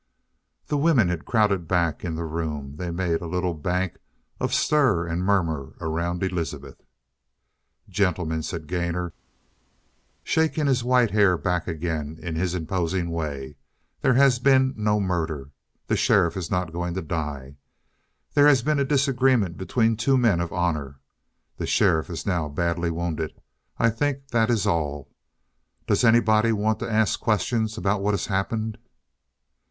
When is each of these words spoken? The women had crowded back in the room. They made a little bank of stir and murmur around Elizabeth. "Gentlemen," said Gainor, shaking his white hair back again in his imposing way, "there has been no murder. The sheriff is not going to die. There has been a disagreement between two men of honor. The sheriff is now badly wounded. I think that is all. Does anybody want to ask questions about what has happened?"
The 0.65 0.79
women 0.79 1.09
had 1.09 1.25
crowded 1.27 1.67
back 1.67 2.03
in 2.03 2.15
the 2.15 2.25
room. 2.25 2.77
They 2.77 2.89
made 2.89 3.21
a 3.21 3.27
little 3.27 3.53
bank 3.53 3.99
of 4.39 4.51
stir 4.51 5.05
and 5.05 5.23
murmur 5.23 5.75
around 5.79 6.23
Elizabeth. 6.23 6.81
"Gentlemen," 7.87 8.41
said 8.41 8.65
Gainor, 8.65 9.13
shaking 10.23 10.65
his 10.65 10.83
white 10.83 11.11
hair 11.11 11.37
back 11.37 11.67
again 11.67 12.17
in 12.19 12.33
his 12.35 12.55
imposing 12.55 13.11
way, 13.11 13.57
"there 14.01 14.15
has 14.15 14.39
been 14.39 14.73
no 14.75 14.99
murder. 14.99 15.51
The 15.85 15.95
sheriff 15.95 16.35
is 16.35 16.49
not 16.49 16.73
going 16.73 16.95
to 16.95 17.03
die. 17.03 17.57
There 18.33 18.47
has 18.47 18.63
been 18.63 18.79
a 18.79 18.83
disagreement 18.83 19.55
between 19.55 19.95
two 19.97 20.17
men 20.17 20.39
of 20.41 20.51
honor. 20.51 20.99
The 21.57 21.67
sheriff 21.67 22.09
is 22.09 22.25
now 22.25 22.49
badly 22.49 22.89
wounded. 22.89 23.39
I 23.77 23.91
think 23.91 24.29
that 24.29 24.49
is 24.49 24.65
all. 24.65 25.11
Does 25.85 26.03
anybody 26.03 26.51
want 26.51 26.79
to 26.79 26.91
ask 26.91 27.19
questions 27.19 27.77
about 27.77 28.01
what 28.01 28.15
has 28.15 28.25
happened?" 28.25 28.79